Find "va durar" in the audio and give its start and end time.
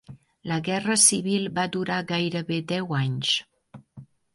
1.59-2.01